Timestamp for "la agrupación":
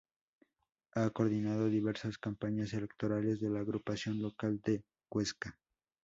3.51-4.19